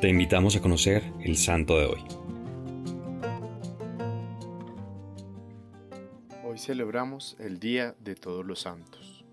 Te 0.00 0.08
invitamos 0.08 0.56
a 0.56 0.62
conocer 0.62 1.02
el 1.20 1.36
santo 1.36 1.78
de 1.78 1.84
hoy. 1.84 2.02
Hoy 6.42 6.58
celebramos 6.58 7.36
el 7.38 7.60
Día 7.60 7.94
de 8.00 8.14
Todos 8.14 8.46
los 8.46 8.60
Santos. 8.60 9.26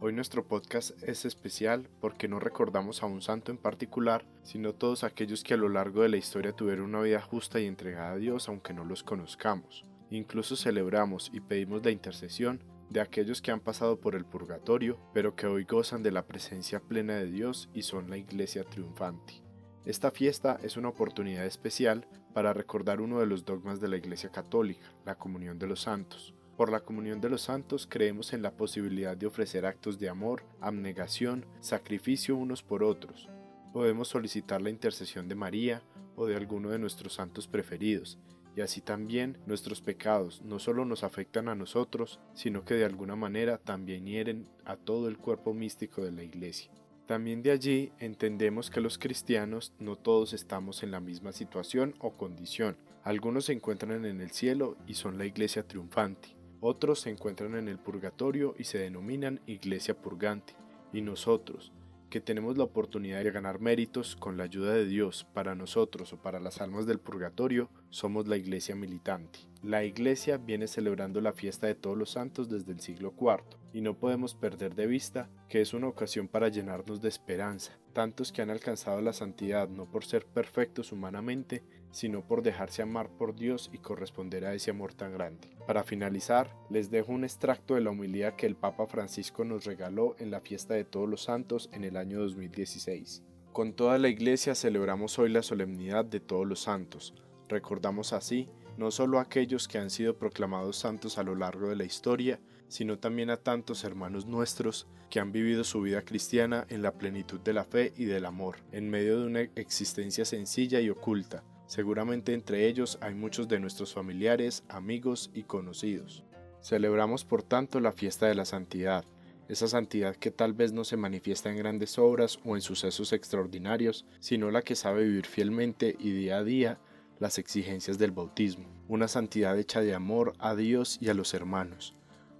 Hoy 0.00 0.12
nuestro 0.12 0.46
podcast 0.46 0.90
es 1.02 1.24
especial 1.24 1.88
porque 2.02 2.28
no 2.28 2.38
recordamos 2.38 3.02
a 3.02 3.06
un 3.06 3.22
santo 3.22 3.50
en 3.50 3.56
particular, 3.56 4.26
sino 4.42 4.74
todos 4.74 5.04
aquellos 5.04 5.42
que 5.42 5.54
a 5.54 5.56
lo 5.56 5.70
largo 5.70 6.02
de 6.02 6.10
la 6.10 6.18
historia 6.18 6.52
tuvieron 6.52 6.84
una 6.84 7.00
vida 7.00 7.22
justa 7.22 7.58
y 7.58 7.64
entregada 7.64 8.12
a 8.12 8.18
Dios 8.18 8.46
aunque 8.50 8.74
no 8.74 8.84
los 8.84 9.04
conozcamos. 9.04 9.86
Incluso 10.10 10.54
celebramos 10.54 11.30
y 11.32 11.40
pedimos 11.40 11.82
la 11.82 11.92
intercesión 11.92 12.62
de 12.90 13.00
aquellos 13.00 13.40
que 13.40 13.52
han 13.52 13.60
pasado 13.60 13.98
por 13.98 14.16
el 14.16 14.26
purgatorio, 14.26 15.00
pero 15.14 15.34
que 15.34 15.46
hoy 15.46 15.64
gozan 15.64 16.02
de 16.02 16.12
la 16.12 16.26
presencia 16.26 16.78
plena 16.78 17.16
de 17.16 17.30
Dios 17.30 17.70
y 17.72 17.80
son 17.80 18.10
la 18.10 18.18
iglesia 18.18 18.64
triunfante. 18.64 19.43
Esta 19.84 20.10
fiesta 20.10 20.58
es 20.62 20.78
una 20.78 20.88
oportunidad 20.88 21.44
especial 21.44 22.06
para 22.32 22.54
recordar 22.54 23.02
uno 23.02 23.20
de 23.20 23.26
los 23.26 23.44
dogmas 23.44 23.82
de 23.82 23.88
la 23.88 23.98
Iglesia 23.98 24.30
Católica, 24.30 24.94
la 25.04 25.16
comunión 25.16 25.58
de 25.58 25.66
los 25.66 25.82
santos. 25.82 26.32
Por 26.56 26.72
la 26.72 26.80
comunión 26.80 27.20
de 27.20 27.28
los 27.28 27.42
santos 27.42 27.86
creemos 27.86 28.32
en 28.32 28.40
la 28.40 28.52
posibilidad 28.52 29.14
de 29.14 29.26
ofrecer 29.26 29.66
actos 29.66 29.98
de 29.98 30.08
amor, 30.08 30.42
abnegación, 30.62 31.44
sacrificio 31.60 32.34
unos 32.34 32.62
por 32.62 32.82
otros. 32.82 33.28
Podemos 33.74 34.08
solicitar 34.08 34.62
la 34.62 34.70
intercesión 34.70 35.28
de 35.28 35.34
María 35.34 35.82
o 36.16 36.24
de 36.24 36.36
alguno 36.36 36.70
de 36.70 36.78
nuestros 36.78 37.12
santos 37.12 37.46
preferidos, 37.46 38.18
y 38.56 38.62
así 38.62 38.80
también 38.80 39.36
nuestros 39.46 39.82
pecados 39.82 40.40
no 40.42 40.60
solo 40.60 40.86
nos 40.86 41.04
afectan 41.04 41.48
a 41.48 41.54
nosotros, 41.54 42.20
sino 42.32 42.64
que 42.64 42.74
de 42.74 42.86
alguna 42.86 43.16
manera 43.16 43.58
también 43.58 44.06
hieren 44.06 44.48
a 44.64 44.76
todo 44.76 45.08
el 45.08 45.18
cuerpo 45.18 45.52
místico 45.52 46.02
de 46.02 46.12
la 46.12 46.22
Iglesia. 46.22 46.70
También 47.06 47.42
de 47.42 47.50
allí 47.50 47.92
entendemos 47.98 48.70
que 48.70 48.80
los 48.80 48.96
cristianos 48.96 49.74
no 49.78 49.96
todos 49.96 50.32
estamos 50.32 50.82
en 50.82 50.90
la 50.90 51.00
misma 51.00 51.32
situación 51.32 51.94
o 51.98 52.16
condición. 52.16 52.78
Algunos 53.02 53.44
se 53.46 53.52
encuentran 53.52 54.06
en 54.06 54.22
el 54.22 54.30
cielo 54.30 54.78
y 54.86 54.94
son 54.94 55.18
la 55.18 55.26
iglesia 55.26 55.66
triunfante. 55.68 56.34
Otros 56.60 57.00
se 57.00 57.10
encuentran 57.10 57.56
en 57.56 57.68
el 57.68 57.78
purgatorio 57.78 58.54
y 58.58 58.64
se 58.64 58.78
denominan 58.78 59.42
iglesia 59.46 59.94
purgante. 59.94 60.54
Y 60.94 61.02
nosotros, 61.02 61.72
que 62.08 62.22
tenemos 62.22 62.56
la 62.56 62.64
oportunidad 62.64 63.22
de 63.22 63.30
ganar 63.30 63.60
méritos 63.60 64.16
con 64.16 64.38
la 64.38 64.44
ayuda 64.44 64.72
de 64.72 64.86
Dios 64.86 65.26
para 65.34 65.54
nosotros 65.54 66.14
o 66.14 66.16
para 66.16 66.40
las 66.40 66.62
almas 66.62 66.86
del 66.86 67.00
purgatorio, 67.00 67.68
somos 67.90 68.28
la 68.28 68.38
iglesia 68.38 68.74
militante. 68.76 69.40
La 69.64 69.82
iglesia 69.82 70.36
viene 70.36 70.66
celebrando 70.66 71.22
la 71.22 71.32
fiesta 71.32 71.66
de 71.66 71.74
todos 71.74 71.96
los 71.96 72.10
santos 72.10 72.50
desde 72.50 72.72
el 72.72 72.80
siglo 72.80 73.14
IV 73.18 73.56
y 73.72 73.80
no 73.80 73.96
podemos 73.96 74.34
perder 74.34 74.74
de 74.74 74.86
vista 74.86 75.30
que 75.48 75.62
es 75.62 75.72
una 75.72 75.88
ocasión 75.88 76.28
para 76.28 76.50
llenarnos 76.50 77.00
de 77.00 77.08
esperanza, 77.08 77.72
tantos 77.94 78.30
que 78.30 78.42
han 78.42 78.50
alcanzado 78.50 79.00
la 79.00 79.14
santidad 79.14 79.70
no 79.70 79.90
por 79.90 80.04
ser 80.04 80.26
perfectos 80.26 80.92
humanamente, 80.92 81.62
sino 81.92 82.26
por 82.26 82.42
dejarse 82.42 82.82
amar 82.82 83.08
por 83.08 83.34
Dios 83.34 83.70
y 83.72 83.78
corresponder 83.78 84.44
a 84.44 84.52
ese 84.52 84.70
amor 84.70 84.92
tan 84.92 85.14
grande. 85.14 85.48
Para 85.66 85.82
finalizar, 85.82 86.54
les 86.68 86.90
dejo 86.90 87.12
un 87.12 87.24
extracto 87.24 87.74
de 87.74 87.80
la 87.80 87.90
humildad 87.90 88.34
que 88.34 88.44
el 88.44 88.56
Papa 88.56 88.84
Francisco 88.86 89.46
nos 89.46 89.64
regaló 89.64 90.14
en 90.18 90.30
la 90.30 90.42
fiesta 90.42 90.74
de 90.74 90.84
todos 90.84 91.08
los 91.08 91.22
santos 91.22 91.70
en 91.72 91.84
el 91.84 91.96
año 91.96 92.20
2016. 92.20 93.22
Con 93.54 93.72
toda 93.72 93.96
la 93.96 94.10
iglesia 94.10 94.54
celebramos 94.54 95.18
hoy 95.18 95.30
la 95.30 95.42
solemnidad 95.42 96.04
de 96.04 96.20
todos 96.20 96.46
los 96.46 96.60
santos. 96.60 97.14
Recordamos 97.48 98.12
así 98.12 98.50
no 98.76 98.90
solo 98.90 99.18
a 99.18 99.22
aquellos 99.22 99.68
que 99.68 99.78
han 99.78 99.90
sido 99.90 100.16
proclamados 100.16 100.76
santos 100.76 101.18
a 101.18 101.22
lo 101.22 101.34
largo 101.34 101.68
de 101.68 101.76
la 101.76 101.84
historia, 101.84 102.40
sino 102.68 102.98
también 102.98 103.30
a 103.30 103.36
tantos 103.36 103.84
hermanos 103.84 104.26
nuestros 104.26 104.86
que 105.10 105.20
han 105.20 105.32
vivido 105.32 105.64
su 105.64 105.80
vida 105.80 106.02
cristiana 106.02 106.66
en 106.68 106.82
la 106.82 106.92
plenitud 106.92 107.40
de 107.40 107.52
la 107.52 107.64
fe 107.64 107.92
y 107.96 108.04
del 108.04 108.24
amor, 108.24 108.56
en 108.72 108.90
medio 108.90 109.20
de 109.20 109.26
una 109.26 109.40
existencia 109.40 110.24
sencilla 110.24 110.80
y 110.80 110.90
oculta. 110.90 111.44
Seguramente 111.66 112.34
entre 112.34 112.66
ellos 112.66 112.98
hay 113.00 113.14
muchos 113.14 113.48
de 113.48 113.60
nuestros 113.60 113.94
familiares, 113.94 114.64
amigos 114.68 115.30
y 115.32 115.44
conocidos. 115.44 116.24
Celebramos 116.60 117.24
por 117.24 117.42
tanto 117.42 117.80
la 117.80 117.92
fiesta 117.92 118.26
de 118.26 118.34
la 118.34 118.44
santidad, 118.44 119.04
esa 119.48 119.68
santidad 119.68 120.16
que 120.16 120.30
tal 120.30 120.54
vez 120.54 120.72
no 120.72 120.84
se 120.84 120.96
manifiesta 120.96 121.50
en 121.50 121.56
grandes 121.56 121.98
obras 121.98 122.38
o 122.44 122.56
en 122.56 122.62
sucesos 122.62 123.12
extraordinarios, 123.12 124.06
sino 124.20 124.50
la 124.50 124.62
que 124.62 124.74
sabe 124.74 125.04
vivir 125.04 125.26
fielmente 125.26 125.96
y 125.98 126.12
día 126.12 126.38
a 126.38 126.44
día 126.44 126.78
las 127.18 127.38
exigencias 127.38 127.98
del 127.98 128.10
bautismo, 128.10 128.66
una 128.88 129.08
santidad 129.08 129.58
hecha 129.58 129.80
de 129.80 129.94
amor 129.94 130.34
a 130.38 130.54
Dios 130.54 130.98
y 131.00 131.08
a 131.08 131.14
los 131.14 131.34
hermanos, 131.34 131.94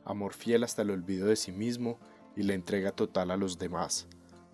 amor 0.04 0.34
fiel 0.34 0.64
hasta 0.64 0.82
el 0.82 0.90
olvido 0.90 1.26
de 1.26 1.36
sí 1.36 1.52
mismo 1.52 1.98
y 2.36 2.42
la 2.42 2.54
entrega 2.54 2.92
total 2.92 3.30
a 3.30 3.36
los 3.36 3.58
demás, 3.58 4.06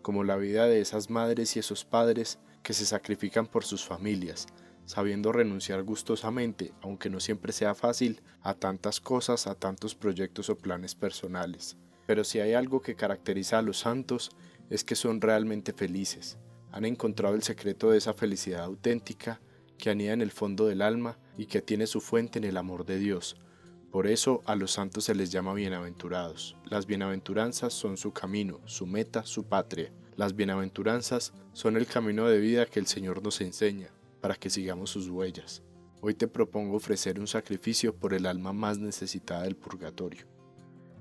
como 0.02 0.24
la 0.24 0.36
vida 0.36 0.66
de 0.66 0.80
esas 0.80 1.10
madres 1.10 1.56
y 1.56 1.58
esos 1.58 1.84
padres 1.84 2.38
que 2.62 2.72
se 2.72 2.86
sacrifican 2.86 3.46
por 3.46 3.64
sus 3.64 3.84
familias, 3.84 4.46
sabiendo 4.84 5.32
renunciar 5.32 5.82
gustosamente, 5.82 6.72
aunque 6.82 7.10
no 7.10 7.20
siempre 7.20 7.52
sea 7.52 7.74
fácil, 7.74 8.22
a 8.42 8.54
tantas 8.54 9.00
cosas, 9.00 9.46
a 9.46 9.54
tantos 9.54 9.94
proyectos 9.94 10.50
o 10.50 10.58
planes 10.58 10.94
personales. 10.94 11.76
Pero 12.06 12.24
si 12.24 12.40
hay 12.40 12.54
algo 12.54 12.82
que 12.82 12.96
caracteriza 12.96 13.58
a 13.58 13.62
los 13.62 13.78
santos, 13.78 14.30
es 14.68 14.84
que 14.84 14.96
son 14.96 15.20
realmente 15.20 15.72
felices, 15.72 16.38
han 16.72 16.84
encontrado 16.84 17.34
el 17.34 17.42
secreto 17.42 17.90
de 17.90 17.98
esa 17.98 18.14
felicidad 18.14 18.64
auténtica 18.64 19.40
que 19.80 19.90
anida 19.90 20.12
en 20.12 20.20
el 20.20 20.30
fondo 20.30 20.66
del 20.66 20.82
alma 20.82 21.18
y 21.36 21.46
que 21.46 21.62
tiene 21.62 21.86
su 21.86 22.00
fuente 22.00 22.38
en 22.38 22.44
el 22.44 22.56
amor 22.56 22.86
de 22.86 22.98
Dios. 22.98 23.36
Por 23.90 24.06
eso 24.06 24.42
a 24.44 24.54
los 24.54 24.70
santos 24.70 25.04
se 25.04 25.16
les 25.16 25.32
llama 25.32 25.54
bienaventurados. 25.54 26.56
Las 26.64 26.86
bienaventuranzas 26.86 27.72
son 27.72 27.96
su 27.96 28.12
camino, 28.12 28.60
su 28.66 28.86
meta, 28.86 29.24
su 29.24 29.44
patria. 29.44 29.92
Las 30.14 30.36
bienaventuranzas 30.36 31.32
son 31.52 31.76
el 31.76 31.86
camino 31.86 32.28
de 32.28 32.38
vida 32.38 32.66
que 32.66 32.78
el 32.78 32.86
Señor 32.86 33.22
nos 33.22 33.40
enseña, 33.40 33.88
para 34.20 34.36
que 34.36 34.50
sigamos 34.50 34.90
sus 34.90 35.08
huellas. 35.08 35.62
Hoy 36.02 36.14
te 36.14 36.28
propongo 36.28 36.76
ofrecer 36.76 37.18
un 37.18 37.26
sacrificio 37.26 37.94
por 37.94 38.14
el 38.14 38.26
alma 38.26 38.52
más 38.52 38.78
necesitada 38.78 39.42
del 39.42 39.56
purgatorio. 39.56 40.26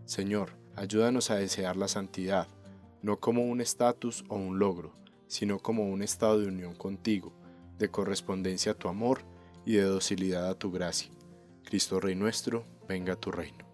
Señor, 0.06 0.58
ayúdanos 0.76 1.30
a 1.30 1.36
desear 1.36 1.78
la 1.78 1.88
santidad, 1.88 2.48
no 3.04 3.20
como 3.20 3.46
un 3.46 3.62
estatus 3.62 4.24
o 4.30 4.36
un 4.36 4.58
logro, 4.58 4.96
sino 5.28 5.60
como 5.60 5.88
un 5.88 6.02
estado 6.02 6.40
de 6.40 6.48
unión 6.48 6.74
contigo, 6.74 7.34
de 7.80 7.90
correspondencia 7.90 8.74
a 8.74 8.76
tu 8.76 8.90
amor 8.90 9.24
y 9.66 9.74
de 9.74 9.84
docilidad 9.84 10.50
a 10.50 10.60
tu 10.60 10.72
gracia. 10.72 11.10
Cristo 11.64 12.00
Rey 12.00 12.16
nuestro, 12.16 12.66
venga 12.88 13.14
a 13.14 13.20
tu 13.20 13.32
reino. 13.32 13.69